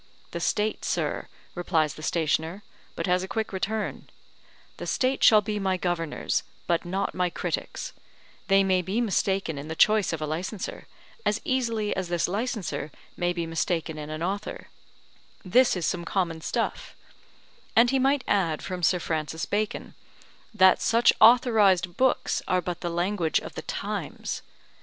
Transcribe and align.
The 0.31 0.39
State, 0.39 0.83
sir, 0.83 1.27
replies 1.53 1.93
the 1.93 2.01
stationer, 2.01 2.63
but 2.95 3.05
has 3.05 3.21
a 3.21 3.27
quick 3.27 3.53
return: 3.53 4.09
The 4.77 4.87
State 4.87 5.23
shall 5.23 5.41
be 5.41 5.59
my 5.59 5.77
governors, 5.77 6.41
but 6.65 6.85
not 6.85 7.13
my 7.13 7.29
critics; 7.29 7.93
they 8.47 8.63
may 8.63 8.81
be 8.81 8.99
mistaken 8.99 9.59
in 9.59 9.67
the 9.67 9.75
choice 9.75 10.11
of 10.11 10.19
a 10.19 10.25
licenser, 10.25 10.87
as 11.23 11.39
easily 11.45 11.95
as 11.95 12.07
this 12.07 12.27
licenser 12.27 12.89
may 13.15 13.31
be 13.31 13.45
mistaken 13.45 13.99
in 13.99 14.09
an 14.09 14.23
author; 14.23 14.69
this 15.45 15.75
is 15.75 15.85
some 15.85 16.03
common 16.03 16.41
stuff; 16.41 16.95
and 17.75 17.91
he 17.91 17.99
might 17.99 18.23
add 18.27 18.63
from 18.63 18.81
Sir 18.81 18.97
Francis 18.97 19.45
Bacon, 19.45 19.93
THAT 20.51 20.81
SUCH 20.81 21.13
AUTHORIZED 21.21 21.95
BOOKS 21.95 22.41
ARE 22.47 22.61
BUT 22.63 22.81
THE 22.81 22.89
LANGUAGE 22.89 23.39
OF 23.41 23.53
THE 23.53 23.61
TIMES. 23.61 24.41